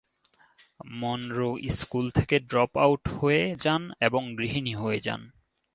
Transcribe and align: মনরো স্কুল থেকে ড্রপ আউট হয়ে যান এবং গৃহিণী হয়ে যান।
মনরো 0.93 1.49
স্কুল 1.69 2.05
থেকে 2.11 2.35
ড্রপ 2.39 2.71
আউট 2.77 3.03
হয়ে 3.09 3.43
যান 3.55 3.83
এবং 3.99 4.21
গৃহিণী 4.37 4.73
হয়ে 4.75 4.99
যান। 4.99 5.21